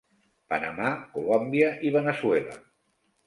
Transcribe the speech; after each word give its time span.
Panamà, 0.53 0.93
Colòmbia 1.17 1.69
i 1.89 1.93
Veneçuela. 1.97 2.57